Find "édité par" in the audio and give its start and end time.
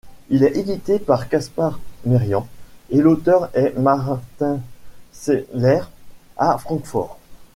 0.57-1.29